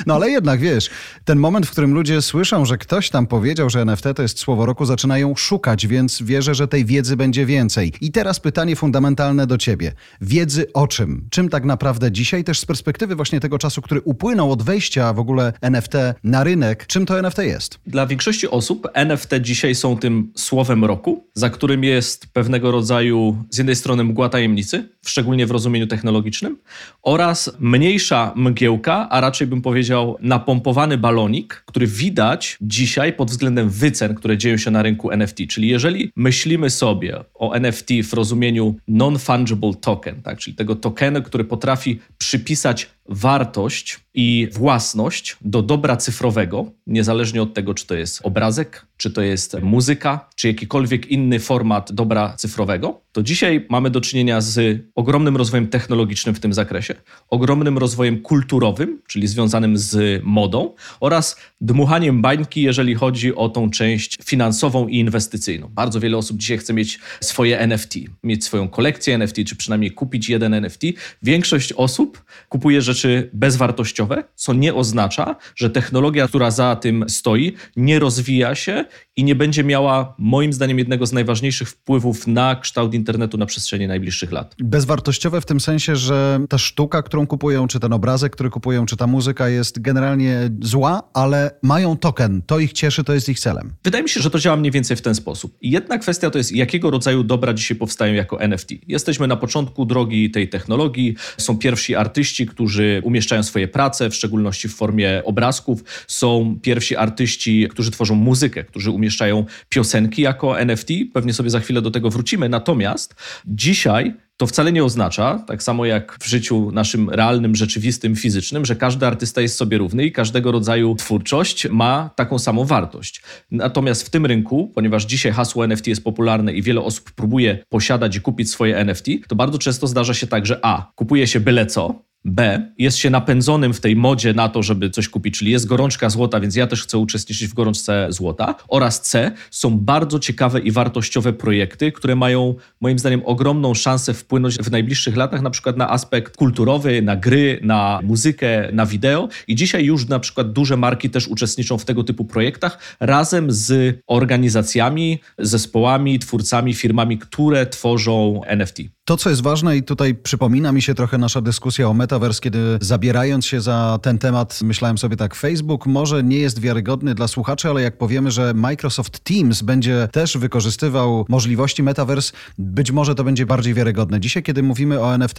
No 0.06 0.16
ale 0.16 0.30
jednak 0.30 0.60
wiesz, 0.60 0.90
ten 1.25 1.40
moment, 1.40 1.68
w 1.68 1.72
którym 1.72 1.94
ludzie 1.94 2.22
słyszą, 2.22 2.66
że 2.66 2.78
ktoś 2.78 3.10
tam 3.10 3.28
powiedział, 3.28 3.69
że 3.69 3.81
NFT 3.81 4.06
to 4.16 4.22
jest 4.22 4.40
słowo 4.40 4.66
roku, 4.66 4.86
zaczynają 4.86 5.36
szukać, 5.36 5.88
więc 5.88 6.22
wierzę, 6.22 6.56
że 6.56 6.68
tej 6.68 6.86
wiedzy 6.86 7.18
będzie 7.18 7.46
więcej. 7.46 7.94
I 8.02 8.12
teraz 8.12 8.40
pytanie 8.40 8.75
fundamentalne 8.75 9.48
do 9.48 9.58
ciebie. 9.58 9.94
Wiedzy 10.22 10.56
o 10.74 10.88
czym? 10.88 11.27
Czym 11.30 11.50
tak 11.50 11.65
naprawdę 11.65 12.12
dzisiaj, 12.12 12.44
też 12.44 12.59
z 12.59 12.65
perspektywy 12.65 13.15
właśnie 13.15 13.39
tego 13.39 13.57
czasu, 13.57 13.81
który 13.81 14.01
upłynął 14.01 14.51
od 14.51 14.63
wejścia 14.63 15.13
w 15.13 15.19
ogóle 15.19 15.54
NFT 15.62 15.94
na 16.24 16.44
rynek, 16.44 16.88
czym 16.88 17.06
to 17.06 17.19
NFT 17.19 17.38
jest? 17.38 17.80
Dla 17.88 18.07
większości 18.07 18.50
osób 18.50 18.88
NFT 18.94 19.31
dzisiaj 19.42 19.75
są 19.75 19.98
tym 19.98 20.31
słowem 20.36 20.86
roku, 20.86 21.27
za 21.33 21.50
którym 21.50 21.83
jest 21.83 22.27
pewnego 22.33 22.71
rodzaju 22.71 23.38
z 23.50 23.57
jednej 23.57 23.75
strony 23.75 24.04
mgła 24.04 24.30
tajemnicy, 24.30 24.89
szczególnie 25.09 25.48
w 25.48 25.51
rozumieniu 25.51 25.88
technologicznym, 25.88 26.57
oraz 27.01 27.51
mniejsza 27.59 28.33
mgiełka, 28.36 29.09
a 29.09 29.21
raczej 29.21 29.48
bym 29.48 29.62
powiedział 29.62 30.18
napompowany 30.21 30.98
balonik, 30.98 31.63
który 31.65 31.88
widać 31.88 32.57
dzisiaj 32.62 33.13
pod 33.13 33.30
względem 33.30 33.69
wycen, 33.69 34.15
które 34.15 34.38
dzieją 34.38 34.57
się 34.57 34.71
na 34.71 34.83
rynku 34.83 35.12
NFT. 35.12 35.38
Czyli 35.50 35.68
jeżeli 35.68 36.12
myślimy 36.15 36.69
sobie 36.69 37.24
o 37.33 37.54
NFT 37.54 37.89
w 38.04 38.13
rozumieniu 38.13 38.75
non-fungible 38.88 39.75
token, 39.75 40.21
tak, 40.21 40.39
czyli 40.39 40.56
tego 40.56 40.75
tokenu, 40.75 41.21
który 41.24 41.44
potrafi 41.44 42.00
przypisać 42.18 42.89
wartość 43.09 44.00
i 44.19 44.48
własność 44.54 45.38
do 45.42 45.62
dobra 45.62 45.98
cyfrowego, 45.98 46.72
niezależnie 46.88 47.42
od 47.42 47.54
tego, 47.54 47.74
czy 47.74 47.88
to 47.88 47.96
jest 47.96 48.19
obrazek, 48.24 48.86
czy 48.98 49.12
to 49.12 49.22
jest 49.22 49.58
muzyka, 49.62 50.30
czy 50.36 50.48
jakikolwiek 50.48 51.06
inny 51.06 51.40
format 51.40 51.92
dobra 51.92 52.34
cyfrowego, 52.38 53.02
to 53.12 53.24
dzisiaj 53.24 53.66
mamy 53.69 53.90
do 53.90 54.02
czynienia 54.02 54.42
z 54.42 54.81
ogromnym 54.96 55.38
rozwojem 55.38 55.68
technologicznym 55.68 56.36
w 56.36 56.40
tym 56.40 56.54
zakresie, 56.54 56.96
ogromnym 57.30 57.78
rozwojem 57.78 58.22
kulturowym, 58.22 59.02
czyli 59.08 59.28
związanym 59.28 59.78
z 59.78 60.22
modą, 60.24 60.74
oraz 61.00 61.40
dmuchaniem 61.62 62.21
bańki, 62.21 62.62
jeżeli 62.62 62.95
chodzi 62.95 63.36
o 63.36 63.50
tą 63.50 63.69
część 63.69 64.18
finansową 64.24 64.88
i 64.88 64.97
inwestycyjną. 64.97 65.68
Bardzo 65.68 66.00
wiele 66.00 66.18
osób 66.18 66.38
dzisiaj 66.38 66.57
chce 66.57 66.74
mieć 66.74 67.00
swoje 67.21 67.59
NFT, 67.59 67.95
mieć 68.24 68.45
swoją 68.45 68.68
kolekcję 68.68 69.16
NFT, 69.16 69.36
czy 69.47 69.56
przynajmniej 69.56 69.92
kupić 69.92 70.30
jeden 70.30 70.54
NFT. 70.54 70.81
Większość 71.24 71.74
osób 71.74 72.24
kupuje 72.50 72.81
rzeczy 72.81 73.30
bezwartościowe, 73.33 74.06
co 74.35 74.54
nie 74.54 74.73
oznacza, 74.73 75.35
że 75.56 75.69
technologia, 75.69 76.28
która 76.28 76.52
za 76.52 76.76
tym 76.76 77.06
stoi, 77.07 77.54
nie 77.76 77.99
rozwija 77.99 78.56
się 78.56 78.85
i 79.16 79.23
nie 79.23 79.35
będzie 79.35 79.64
miała, 79.64 80.16
moim 80.18 80.54
zdaniem, 80.54 80.80
jednego 80.80 81.06
z 81.06 81.14
najważniejszych 81.14 81.69
wpływów 81.69 82.28
na 82.28 82.56
kształt 82.56 82.94
internetu 82.94 83.37
na 83.37 83.45
przestrzeni 83.45 83.87
najbliższych 83.87 84.31
lat. 84.31 84.56
Bezwartościowe 84.59 85.42
w 85.42 85.45
tym 85.45 85.59
sensie, 85.59 85.95
że 85.95 86.40
ta 86.49 86.57
sztuka, 86.57 87.02
którą 87.02 87.28
kupują, 87.28 87.68
czy 87.68 87.80
ten 87.80 87.94
obrazek, 87.94 88.33
który 88.33 88.49
kupują, 88.49 88.85
czy 88.85 88.97
ta 88.97 89.07
muzyka 89.07 89.49
jest 89.49 89.81
generalnie 89.81 90.49
zła, 90.61 91.04
ale 91.14 91.52
mają 91.64 91.97
token. 91.97 92.42
To 92.42 92.59
ich 92.59 92.73
cieszy, 92.73 93.04
to 93.04 93.14
jest 93.14 93.30
ich 93.30 93.40
celem. 93.40 93.73
Wydaje 93.83 94.04
mi 94.04 94.09
się, 94.09 94.21
że 94.21 94.30
to 94.30 94.40
działa 94.40 94.57
mniej 94.57 94.71
więcej 94.71 94.97
w 94.97 95.02
ten 95.02 95.16
sposób. 95.16 95.57
Jedna 95.61 95.97
kwestia 95.97 96.30
to 96.30 96.37
jest, 96.37 96.52
jakiego 96.52 96.92
rodzaju 96.92 97.23
dobra 97.23 97.54
dzisiaj 97.54 97.78
powstają 97.78 98.14
jako 98.14 98.42
NFT. 98.42 98.69
Jesteśmy 98.87 99.28
na 99.28 99.35
początku 99.35 99.85
drogi 99.85 100.31
tej 100.31 100.49
technologii. 100.49 101.16
Są 101.37 101.57
pierwsi 101.57 101.95
artyści, 101.95 102.45
którzy 102.45 103.02
umieszczają 103.04 103.44
swoje 103.44 103.68
prace, 103.68 103.96
w 104.09 104.16
szczególności 104.16 104.69
w 104.69 104.75
formie 104.75 105.21
obrazków. 105.25 105.83
Są 106.07 106.59
pierwsi 106.61 106.95
artyści, 106.95 107.68
którzy 107.69 107.92
tworzą 107.92 108.16
muzykę, 108.16 108.63
którzy 108.63 108.92
umieszczają 108.92 109.45
piosenki 109.69 110.21
jako 110.21 110.59
NFT. 110.59 110.87
Pewnie 111.13 111.33
sobie 111.33 111.49
za 111.49 111.59
chwilę 111.59 111.81
do 111.81 111.92
tego 111.92 112.09
wrócimy. 112.09 112.49
Natomiast 112.49 113.16
dzisiaj 113.45 114.13
to 114.37 114.47
wcale 114.47 114.71
nie 114.71 114.83
oznacza, 114.83 115.44
tak 115.47 115.63
samo 115.63 115.85
jak 115.85 116.18
w 116.21 116.27
życiu 116.27 116.71
naszym 116.71 117.09
realnym, 117.09 117.56
rzeczywistym, 117.56 118.16
fizycznym, 118.16 118.66
że 118.66 118.75
każdy 118.75 119.06
artysta 119.06 119.42
jest 119.42 119.57
sobie 119.57 119.77
równy 119.77 120.06
i 120.06 120.11
każdego 120.11 120.51
rodzaju 120.51 120.95
twórczość 120.95 121.68
ma 121.69 122.09
taką 122.16 122.39
samą 122.39 122.66
wartość. 122.66 123.21
Natomiast 123.51 124.04
w 124.04 124.09
tym 124.09 124.25
rynku, 124.25 124.71
ponieważ 124.75 125.06
dzisiaj 125.06 125.31
hasło 125.31 125.63
NFT 125.63 125.87
jest 125.87 126.04
popularne 126.04 126.54
i 126.54 126.61
wiele 126.61 126.81
osób 126.81 127.11
próbuje 127.11 127.63
posiadać 127.69 128.16
i 128.16 128.21
kupić 128.21 128.51
swoje 128.51 128.77
NFT, 128.77 129.06
to 129.27 129.35
bardzo 129.35 129.57
często 129.57 129.87
zdarza 129.87 130.13
się 130.13 130.27
tak, 130.27 130.45
że 130.45 130.59
A, 130.63 130.92
kupuje 130.95 131.27
się 131.27 131.39
byle 131.39 131.66
co, 131.66 132.07
B, 132.26 132.68
jest 132.78 132.97
się 132.97 133.09
napędzonym 133.09 133.74
w 133.74 133.80
tej 133.80 133.95
modzie 133.95 134.33
na 134.33 134.50
to, 134.50 134.64
żeby 134.64 134.90
coś 134.90 135.09
kupić, 135.09 135.38
czyli 135.38 135.52
jest 135.52 135.66
gorączka 135.66 136.09
złota, 136.09 136.40
więc 136.40 136.56
ja 136.56 136.68
też 136.68 136.83
chcę 136.83 136.97
uczestniczyć 136.97 137.47
w 137.47 137.54
gorączce 137.54 138.07
złota. 138.09 138.56
Oraz 138.68 139.02
C, 139.02 139.31
są 139.52 139.80
bardzo 139.80 140.19
ciekawe 140.19 140.59
i 140.59 140.71
wartościowe 140.71 141.33
projekty, 141.33 141.92
które 141.92 142.16
mają 142.16 142.56
moim 142.81 143.00
zdaniem 143.00 143.21
ogromną 143.26 143.74
szansę 143.74 144.14
wpłynąć 144.14 144.57
w 144.57 144.71
najbliższych 144.71 145.18
latach 145.18 145.42
na 145.42 145.50
przykład 145.50 145.78
na 145.78 145.90
aspekt 145.90 146.38
kulturowy, 146.38 147.02
na 147.02 147.16
gry, 147.16 147.59
na 147.64 148.00
muzykę, 148.04 148.69
na 148.74 148.86
wideo. 148.86 149.30
I 149.47 149.56
dzisiaj 149.56 149.86
już 149.86 150.07
na 150.07 150.19
przykład 150.19 150.52
duże 150.52 150.78
marki 150.78 151.09
też 151.09 151.28
uczestniczą 151.28 151.78
w 151.78 151.86
tego 151.86 152.04
typu 152.04 152.26
projektach 152.26 152.97
razem 153.00 153.52
z 153.52 154.00
organizacjami, 154.07 155.19
zespołami, 155.38 156.19
twórcami, 156.19 156.74
firmami, 156.74 157.18
które 157.18 157.66
tworzą 157.66 158.42
NFT. 158.45 158.96
To, 159.07 159.18
co 159.18 159.30
jest 159.30 159.42
ważne 159.42 159.78
i 159.78 159.83
tutaj 159.83 160.16
przypomina 160.16 160.71
mi 160.71 160.81
się 160.81 160.95
trochę 160.95 161.18
nasza 161.18 161.42
dyskusja 161.42 161.90
o 161.90 161.94
metaverse, 161.94 162.42
kiedy 162.42 162.59
zabierając 162.81 163.45
się 163.45 163.61
za 163.61 163.99
ten 164.02 164.18
temat, 164.18 164.59
myślałem 164.61 164.97
sobie 164.97 165.18
tak, 165.18 165.35
Facebook 165.35 165.85
może 165.85 166.23
nie 166.23 166.37
jest 166.37 166.59
wiarygodny 166.59 167.16
dla 167.16 167.28
słuchaczy, 167.28 167.69
ale 167.69 167.81
jak 167.81 167.97
powiemy, 167.97 168.31
że 168.31 168.54
Microsoft 168.54 169.19
Teams 169.19 169.61
będzie 169.61 170.09
też 170.11 170.37
wykorzystywał 170.37 171.26
możliwości 171.30 171.83
metaverse, 171.83 172.33
być 172.57 172.92
może 172.92 173.16
to 173.16 173.23
będzie 173.23 173.45
bardziej 173.45 173.73
wiarygodne. 173.73 174.19
Dzisiaj, 174.19 174.44
kiedy 174.44 174.64
mówimy 174.64 174.99
o 174.99 175.14
NFT, 175.14 175.37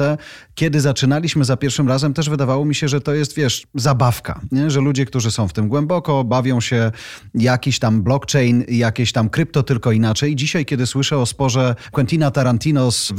kiedy 0.55 0.81
zaczynaliśmy 0.81 1.45
za 1.45 1.57
pierwszym 1.57 1.89
razem, 1.89 2.15
też 2.15 2.29
wydawało 2.29 2.65
mi 2.65 2.75
się, 2.75 2.89
że 2.89 3.01
to 3.01 3.15
jest, 3.15 3.35
wiesz, 3.35 3.67
zabawka, 3.75 4.41
nie? 4.53 4.71
że 4.71 4.81
ludzie, 4.81 5.07
którzy 5.07 5.31
są 5.31 5.49
w 5.49 5.53
tym 5.53 5.69
głęboko, 5.69 6.25
bawią 6.25 6.61
się 6.61 6.93
jakiś 7.35 7.79
tam 7.79 8.03
blockchain, 8.03 8.65
jakieś 8.69 9.13
tam 9.13 9.31
krypto, 9.31 9.63
tylko 9.63 9.93
inaczej. 9.93 10.37
Dzisiaj, 10.37 10.67
kiedy 10.67 10.87
słyszę 10.87 11.19
o 11.19 11.27
sporze 11.27 11.75
Quentina 11.91 12.31
Tarantino 12.31 12.93
z 12.93 13.13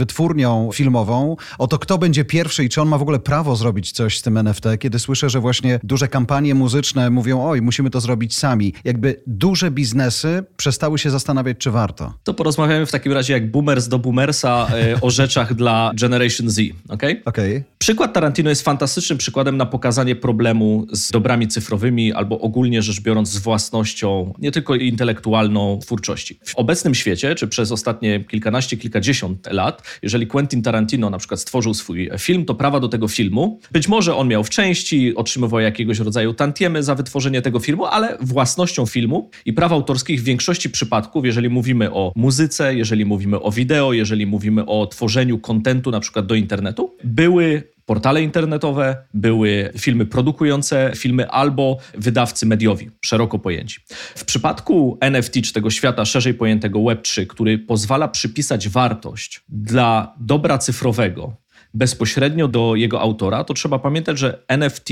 filmową, 0.73 1.35
o 1.57 1.67
to 1.67 1.79
kto 1.79 1.97
będzie 1.97 2.25
pierwszy 2.25 2.63
i 2.63 2.69
czy 2.69 2.81
on 2.81 2.87
ma 2.87 2.97
w 2.97 3.01
ogóle 3.01 3.19
prawo 3.19 3.55
zrobić 3.55 3.91
coś 3.91 4.19
z 4.19 4.21
tym 4.21 4.37
NFT, 4.37 4.63
kiedy 4.79 4.99
słyszę, 4.99 5.29
że 5.29 5.39
właśnie 5.39 5.79
duże 5.83 6.07
kampanie 6.07 6.55
muzyczne 6.55 7.09
mówią, 7.09 7.43
oj, 7.43 7.61
musimy 7.61 7.89
to 7.89 7.99
zrobić 7.99 8.37
sami. 8.37 8.73
Jakby 8.83 9.21
duże 9.27 9.71
biznesy 9.71 10.43
przestały 10.57 10.99
się 10.99 11.09
zastanawiać, 11.09 11.57
czy 11.57 11.71
warto. 11.71 12.13
To 12.23 12.33
porozmawiamy 12.33 12.85
w 12.85 12.91
takim 12.91 13.13
razie 13.13 13.33
jak 13.33 13.51
boomers 13.51 13.87
do 13.87 13.99
boomersa 13.99 14.67
e, 14.71 15.01
o 15.01 15.09
rzeczach 15.09 15.53
dla 15.53 15.91
Generation 15.95 16.49
Z, 16.49 16.59
ok? 16.89 17.03
Okay. 17.25 17.63
Przykład 17.81 18.13
Tarantino 18.13 18.49
jest 18.49 18.61
fantastycznym 18.61 19.17
przykładem 19.17 19.57
na 19.57 19.65
pokazanie 19.65 20.15
problemu 20.15 20.87
z 20.91 21.11
dobrami 21.11 21.47
cyfrowymi 21.47 22.13
albo 22.13 22.39
ogólnie 22.39 22.81
rzecz 22.81 23.01
biorąc 23.01 23.29
z 23.29 23.37
własnością, 23.37 24.33
nie 24.39 24.51
tylko 24.51 24.75
intelektualną 24.75 25.79
twórczości. 25.81 26.39
W 26.45 26.55
obecnym 26.55 26.95
świecie, 26.95 27.35
czy 27.35 27.47
przez 27.47 27.71
ostatnie 27.71 28.23
kilkanaście, 28.23 28.77
kilkadziesiąt 28.77 29.47
lat, 29.51 29.99
jeżeli 30.03 30.27
Quentin 30.27 30.61
Tarantino 30.61 31.09
na 31.09 31.17
przykład 31.17 31.39
stworzył 31.39 31.73
swój 31.73 32.09
film, 32.17 32.45
to 32.45 32.55
prawa 32.55 32.79
do 32.79 32.89
tego 32.89 33.07
filmu, 33.07 33.59
być 33.71 33.87
może 33.87 34.15
on 34.15 34.27
miał 34.27 34.43
w 34.43 34.49
części, 34.49 35.15
otrzymywał 35.15 35.59
jakiegoś 35.59 35.99
rodzaju 35.99 36.33
tantiemy 36.33 36.83
za 36.83 36.95
wytworzenie 36.95 37.41
tego 37.41 37.59
filmu, 37.59 37.85
ale 37.85 38.17
własnością 38.21 38.85
filmu 38.85 39.29
i 39.45 39.53
praw 39.53 39.71
autorskich 39.71 40.21
w 40.21 40.23
większości 40.23 40.69
przypadków, 40.69 41.25
jeżeli 41.25 41.49
mówimy 41.49 41.93
o 41.93 42.11
muzyce, 42.15 42.75
jeżeli 42.75 43.05
mówimy 43.05 43.41
o 43.41 43.51
wideo, 43.51 43.93
jeżeli 43.93 44.25
mówimy 44.25 44.65
o 44.65 44.87
tworzeniu 44.87 45.37
kontentu 45.37 45.91
na 45.91 45.99
przykład 45.99 46.25
do 46.25 46.35
internetu, 46.35 46.95
były 47.03 47.69
portale 47.89 48.23
internetowe, 48.23 48.97
były 49.13 49.71
filmy 49.77 50.05
produkujące 50.05 50.91
filmy 50.95 51.29
albo 51.29 51.77
wydawcy 51.93 52.45
mediowi, 52.45 52.89
szeroko 53.01 53.39
pojęci. 53.39 53.79
W 54.15 54.25
przypadku 54.25 54.97
NFT, 55.01 55.33
czy 55.43 55.53
tego 55.53 55.69
świata 55.69 56.05
szerzej 56.05 56.33
pojętego 56.33 56.79
Web3, 56.79 57.27
który 57.27 57.59
pozwala 57.59 58.07
przypisać 58.07 58.69
wartość 58.69 59.41
dla 59.49 60.13
dobra 60.19 60.57
cyfrowego, 60.57 61.33
bezpośrednio 61.73 62.47
do 62.47 62.75
jego 62.75 63.01
autora, 63.01 63.43
to 63.43 63.53
trzeba 63.53 63.79
pamiętać, 63.79 64.19
że 64.19 64.43
NFT 64.47 64.89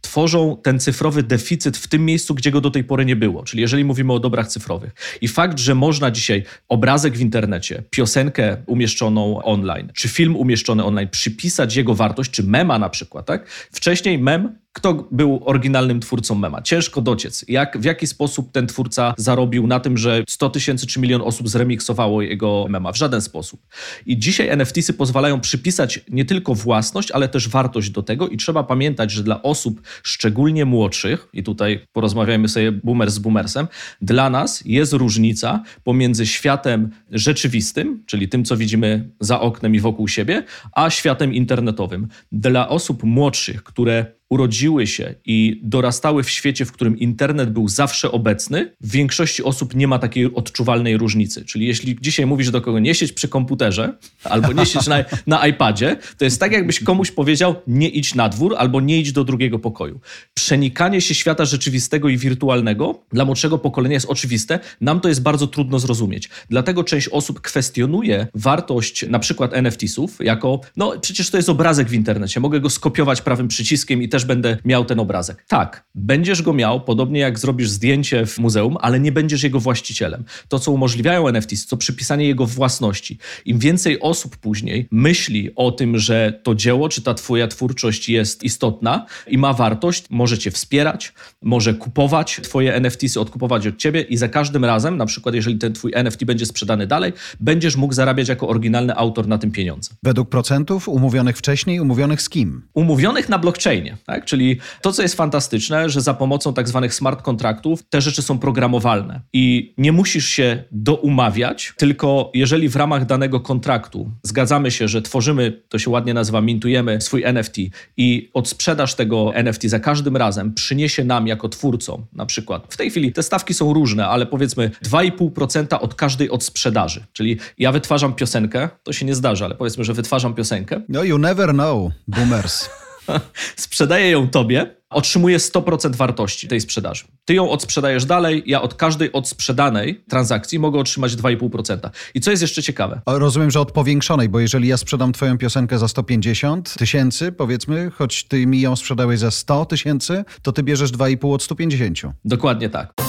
tworzą 0.00 0.56
ten 0.62 0.80
cyfrowy 0.80 1.22
deficyt 1.22 1.76
w 1.76 1.86
tym 1.86 2.04
miejscu, 2.04 2.34
gdzie 2.34 2.50
go 2.50 2.60
do 2.60 2.70
tej 2.70 2.84
pory 2.84 3.04
nie 3.04 3.16
było. 3.16 3.42
Czyli 3.42 3.60
jeżeli 3.60 3.84
mówimy 3.84 4.12
o 4.12 4.20
dobrach 4.20 4.48
cyfrowych. 4.48 4.94
I 5.20 5.28
fakt, 5.28 5.58
że 5.58 5.74
można 5.74 6.10
dzisiaj 6.10 6.44
obrazek 6.68 7.16
w 7.16 7.20
internecie, 7.20 7.82
piosenkę 7.90 8.56
umieszczoną 8.66 9.42
online, 9.42 9.88
czy 9.94 10.08
film 10.08 10.36
umieszczony 10.36 10.84
online, 10.84 11.08
przypisać 11.08 11.76
jego 11.76 11.94
wartość, 11.94 12.30
czy 12.30 12.42
mema 12.42 12.78
na 12.78 12.88
przykład, 12.88 13.26
tak? 13.26 13.48
Wcześniej 13.72 14.18
mem 14.18 14.56
kto 14.72 15.08
był 15.10 15.40
oryginalnym 15.44 16.00
twórcą 16.00 16.34
mema? 16.34 16.62
Ciężko 16.62 17.00
dociec. 17.00 17.44
Jak, 17.48 17.78
w 17.78 17.84
jaki 17.84 18.06
sposób 18.06 18.52
ten 18.52 18.66
twórca 18.66 19.14
zarobił 19.16 19.66
na 19.66 19.80
tym, 19.80 19.98
że 19.98 20.24
100 20.28 20.50
tysięcy 20.50 20.86
czy 20.86 21.00
milion 21.00 21.22
osób 21.22 21.48
zremiksowało 21.48 22.22
jego 22.22 22.66
mema? 22.68 22.92
W 22.92 22.96
żaden 22.96 23.20
sposób. 23.20 23.66
I 24.06 24.18
dzisiaj 24.18 24.56
NFTsy 24.56 24.92
pozwalają 24.92 25.40
przypisać 25.40 26.00
nie 26.08 26.24
tylko 26.24 26.54
własność, 26.54 27.10
ale 27.10 27.28
też 27.28 27.48
wartość 27.48 27.90
do 27.90 28.02
tego 28.02 28.28
i 28.28 28.36
trzeba 28.36 28.62
pamiętać, 28.62 29.10
że 29.10 29.22
dla 29.22 29.42
osób 29.42 29.80
szczególnie 30.02 30.64
młodszych, 30.64 31.28
i 31.32 31.42
tutaj 31.42 31.86
porozmawiajmy 31.92 32.48
sobie 32.48 32.72
boomer 32.72 33.10
z 33.10 33.18
boomersem, 33.18 33.68
dla 34.02 34.30
nas 34.30 34.62
jest 34.66 34.92
różnica 34.92 35.62
pomiędzy 35.84 36.26
światem 36.26 36.90
rzeczywistym, 37.10 38.02
czyli 38.06 38.28
tym, 38.28 38.44
co 38.44 38.56
widzimy 38.56 39.10
za 39.20 39.40
oknem 39.40 39.74
i 39.74 39.80
wokół 39.80 40.08
siebie, 40.08 40.44
a 40.72 40.90
światem 40.90 41.34
internetowym. 41.34 42.08
Dla 42.32 42.68
osób 42.68 43.02
młodszych, 43.02 43.62
które 43.62 44.19
urodziły 44.30 44.86
się 44.86 45.14
i 45.24 45.60
dorastały 45.62 46.22
w 46.22 46.30
świecie, 46.30 46.64
w 46.64 46.72
którym 46.72 46.98
internet 46.98 47.50
był 47.50 47.68
zawsze 47.68 48.12
obecny, 48.12 48.72
w 48.80 48.90
większości 48.90 49.42
osób 49.42 49.74
nie 49.74 49.88
ma 49.88 49.98
takiej 49.98 50.34
odczuwalnej 50.34 50.96
różnicy. 50.96 51.44
Czyli 51.44 51.66
jeśli 51.66 51.96
dzisiaj 52.00 52.26
mówisz 52.26 52.50
do 52.50 52.60
kogo 52.60 52.78
nie 52.78 52.94
siedź 52.94 53.12
przy 53.12 53.28
komputerze 53.28 53.98
albo 54.24 54.52
nie 54.52 54.66
siedź 54.66 54.86
na, 54.86 55.04
na 55.26 55.46
iPadzie, 55.46 55.96
to 56.18 56.24
jest 56.24 56.40
tak, 56.40 56.52
jakbyś 56.52 56.80
komuś 56.80 57.10
powiedział 57.10 57.54
nie 57.66 57.88
idź 57.88 58.14
na 58.14 58.28
dwór 58.28 58.54
albo 58.58 58.80
nie 58.80 58.98
idź 58.98 59.12
do 59.12 59.24
drugiego 59.24 59.58
pokoju. 59.58 60.00
Przenikanie 60.34 61.00
się 61.00 61.14
świata 61.14 61.44
rzeczywistego 61.44 62.08
i 62.08 62.16
wirtualnego 62.16 63.04
dla 63.12 63.24
młodszego 63.24 63.58
pokolenia 63.58 63.94
jest 63.94 64.06
oczywiste. 64.06 64.58
Nam 64.80 65.00
to 65.00 65.08
jest 65.08 65.22
bardzo 65.22 65.46
trudno 65.46 65.78
zrozumieć. 65.78 66.28
Dlatego 66.48 66.84
część 66.84 67.08
osób 67.08 67.40
kwestionuje 67.40 68.26
wartość 68.34 69.08
na 69.08 69.18
przykład 69.18 69.52
NFTsów 69.62 70.18
jako, 70.20 70.60
no 70.76 70.92
przecież 71.00 71.30
to 71.30 71.36
jest 71.36 71.48
obrazek 71.48 71.88
w 71.88 71.94
internecie, 71.94 72.40
mogę 72.40 72.60
go 72.60 72.70
skopiować 72.70 73.22
prawym 73.22 73.48
przyciskiem 73.48 74.02
i 74.02 74.08
też 74.08 74.19
też 74.20 74.26
będę 74.26 74.56
miał 74.64 74.84
ten 74.84 75.00
obrazek. 75.00 75.44
Tak, 75.48 75.84
będziesz 75.94 76.42
go 76.42 76.52
miał, 76.52 76.80
podobnie 76.80 77.20
jak 77.20 77.38
zrobisz 77.38 77.70
zdjęcie 77.70 78.26
w 78.26 78.38
muzeum, 78.38 78.76
ale 78.80 79.00
nie 79.00 79.12
będziesz 79.12 79.42
jego 79.42 79.60
właścicielem. 79.60 80.24
To, 80.48 80.58
co 80.58 80.72
umożliwiają 80.72 81.32
NFTs, 81.32 81.66
to 81.66 81.76
przypisanie 81.76 82.26
jego 82.26 82.46
własności. 82.46 83.18
Im 83.44 83.58
więcej 83.58 84.00
osób 84.00 84.36
później 84.36 84.88
myśli 84.90 85.50
o 85.56 85.72
tym, 85.72 85.98
że 85.98 86.40
to 86.42 86.54
dzieło, 86.54 86.88
czy 86.88 87.02
ta 87.02 87.14
twoja 87.14 87.48
twórczość 87.48 88.08
jest 88.08 88.42
istotna 88.42 89.06
i 89.26 89.38
ma 89.38 89.52
wartość, 89.52 90.04
może 90.10 90.38
cię 90.38 90.50
wspierać, 90.50 91.12
może 91.42 91.74
kupować 91.74 92.40
twoje 92.42 92.80
NFTs, 92.80 93.16
odkupować 93.16 93.66
od 93.66 93.76
ciebie 93.76 94.00
i 94.00 94.16
za 94.16 94.28
każdym 94.28 94.64
razem, 94.64 94.96
na 94.96 95.06
przykład 95.06 95.34
jeżeli 95.34 95.58
ten 95.58 95.72
twój 95.72 95.92
NFT 95.94 96.24
będzie 96.24 96.46
sprzedany 96.46 96.86
dalej, 96.86 97.12
będziesz 97.40 97.76
mógł 97.76 97.94
zarabiać 97.94 98.28
jako 98.28 98.48
oryginalny 98.48 98.96
autor 98.96 99.28
na 99.28 99.38
tym 99.38 99.50
pieniądze. 99.50 99.90
Według 100.02 100.28
procentów 100.28 100.88
umówionych 100.88 101.38
wcześniej, 101.38 101.80
umówionych 101.80 102.22
z 102.22 102.28
kim? 102.28 102.62
Umówionych 102.74 103.28
na 103.28 103.38
blockchainie. 103.38 103.96
Tak? 104.10 104.24
Czyli 104.24 104.58
to, 104.80 104.92
co 104.92 105.02
jest 105.02 105.14
fantastyczne, 105.14 105.90
że 105.90 106.00
za 106.00 106.14
pomocą 106.14 106.54
tak 106.54 106.68
zwanych 106.68 106.94
smart 106.94 107.22
kontraktów 107.22 107.82
te 107.90 108.00
rzeczy 108.00 108.22
są 108.22 108.38
programowalne 108.38 109.20
i 109.32 109.74
nie 109.78 109.92
musisz 109.92 110.28
się 110.28 110.64
doumawiać, 110.72 111.72
tylko 111.76 112.30
jeżeli 112.34 112.68
w 112.68 112.76
ramach 112.76 113.06
danego 113.06 113.40
kontraktu 113.40 114.10
zgadzamy 114.22 114.70
się, 114.70 114.88
że 114.88 115.02
tworzymy, 115.02 115.62
to 115.68 115.78
się 115.78 115.90
ładnie 115.90 116.14
nazywa, 116.14 116.40
mintujemy 116.40 117.00
swój 117.00 117.24
NFT 117.24 117.56
i 117.96 118.30
odsprzedaż 118.34 118.94
tego 118.94 119.34
NFT 119.34 119.62
za 119.64 119.80
każdym 119.80 120.16
razem 120.16 120.54
przyniesie 120.54 121.04
nam 121.04 121.26
jako 121.26 121.48
twórcom, 121.48 122.06
na 122.12 122.26
przykład, 122.26 122.66
w 122.70 122.76
tej 122.76 122.90
chwili 122.90 123.12
te 123.12 123.22
stawki 123.22 123.54
są 123.54 123.72
różne, 123.72 124.08
ale 124.08 124.26
powiedzmy 124.26 124.70
2,5% 124.84 125.78
od 125.80 125.94
każdej 125.94 126.30
odsprzedaży. 126.30 127.04
Czyli 127.12 127.38
ja 127.58 127.72
wytwarzam 127.72 128.14
piosenkę, 128.14 128.68
to 128.82 128.92
się 128.92 129.06
nie 129.06 129.14
zdarza, 129.14 129.44
ale 129.44 129.54
powiedzmy, 129.54 129.84
że 129.84 129.94
wytwarzam 129.94 130.34
piosenkę. 130.34 130.80
No, 130.88 131.04
you 131.04 131.18
never 131.18 131.52
know, 131.52 131.92
boomers. 132.08 132.70
sprzedaję 133.56 134.10
ją 134.10 134.28
tobie, 134.28 134.74
otrzymuję 134.90 135.38
100% 135.38 135.96
wartości 135.96 136.48
tej 136.48 136.60
sprzedaży. 136.60 137.04
Ty 137.24 137.34
ją 137.34 137.50
odsprzedajesz 137.50 138.04
dalej, 138.04 138.42
ja 138.46 138.62
od 138.62 138.74
każdej 138.74 139.12
odsprzedanej 139.12 140.04
transakcji 140.08 140.58
mogę 140.58 140.80
otrzymać 140.80 141.16
2,5%. 141.16 141.90
I 142.14 142.20
co 142.20 142.30
jest 142.30 142.42
jeszcze 142.42 142.62
ciekawe? 142.62 143.00
Rozumiem, 143.06 143.50
że 143.50 143.60
od 143.60 143.72
powiększonej, 143.72 144.28
bo 144.28 144.40
jeżeli 144.40 144.68
ja 144.68 144.76
sprzedam 144.76 145.12
twoją 145.12 145.38
piosenkę 145.38 145.78
za 145.78 145.88
150 145.88 146.74
tysięcy, 146.74 147.32
powiedzmy, 147.32 147.90
choć 147.90 148.24
ty 148.24 148.46
mi 148.46 148.60
ją 148.60 148.76
sprzedałeś 148.76 149.18
za 149.18 149.30
100 149.30 149.64
tysięcy, 149.64 150.24
to 150.42 150.52
ty 150.52 150.62
bierzesz 150.62 150.92
2,5 150.92 151.34
od 151.34 151.42
150. 151.42 152.14
Dokładnie 152.24 152.70
tak. 152.70 152.99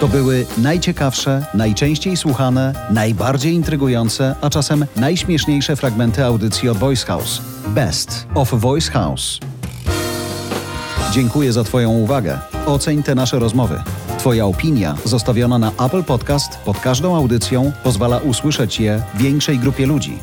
To 0.00 0.08
były 0.08 0.46
najciekawsze, 0.58 1.46
najczęściej 1.54 2.16
słuchane, 2.16 2.72
najbardziej 2.90 3.54
intrygujące, 3.54 4.34
a 4.40 4.50
czasem 4.50 4.86
najśmieszniejsze 4.96 5.76
fragmenty 5.76 6.24
audycji 6.24 6.68
od 6.68 6.78
Voice 6.78 7.06
House. 7.06 7.42
Best 7.68 8.26
of 8.34 8.50
Voice 8.52 8.90
House. 8.90 9.38
Dziękuję 11.12 11.52
za 11.52 11.64
Twoją 11.64 11.90
uwagę. 11.90 12.38
Oceń 12.66 13.02
te 13.02 13.14
nasze 13.14 13.38
rozmowy. 13.38 13.82
Twoja 14.18 14.46
opinia 14.46 14.94
zostawiona 15.04 15.58
na 15.58 15.72
Apple 15.86 16.04
Podcast 16.04 16.58
pod 16.58 16.80
każdą 16.80 17.16
audycją 17.16 17.72
pozwala 17.84 18.18
usłyszeć 18.18 18.80
je 18.80 19.02
większej 19.14 19.58
grupie 19.58 19.86
ludzi. 19.86 20.18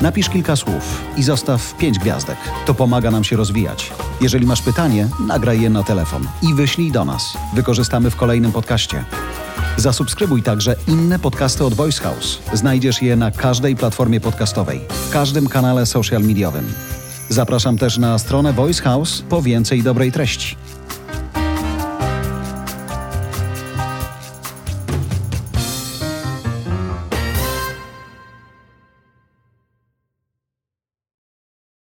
Napisz 0.00 0.28
kilka 0.28 0.56
słów 0.56 1.02
i 1.16 1.22
zostaw 1.22 1.74
pięć 1.76 1.98
gwiazdek. 1.98 2.38
To 2.66 2.74
pomaga 2.74 3.10
nam 3.10 3.24
się 3.24 3.36
rozwijać. 3.36 3.92
Jeżeli 4.20 4.46
masz 4.46 4.62
pytanie, 4.62 5.08
nagraj 5.26 5.60
je 5.60 5.70
na 5.70 5.82
telefon 5.82 6.28
i 6.42 6.54
wyślij 6.54 6.92
do 6.92 7.04
nas. 7.04 7.38
Wykorzystamy 7.54 8.10
w 8.10 8.16
kolejnym 8.16 8.52
podcaście. 8.52 9.04
Zasubskrybuj 9.76 10.42
także 10.42 10.76
inne 10.88 11.18
podcasty 11.18 11.64
od 11.64 11.74
Voice 11.74 12.02
House. 12.02 12.38
Znajdziesz 12.52 13.02
je 13.02 13.16
na 13.16 13.30
każdej 13.30 13.76
platformie 13.76 14.20
podcastowej, 14.20 14.80
w 15.08 15.10
każdym 15.10 15.48
kanale 15.48 15.86
social 15.86 16.22
mediowym. 16.22 16.72
Zapraszam 17.28 17.78
też 17.78 17.98
na 17.98 18.18
stronę 18.18 18.52
Voice 18.52 18.82
House 18.82 19.22
po 19.28 19.42
więcej 19.42 19.82
dobrej 19.82 20.12
treści. 20.12 20.56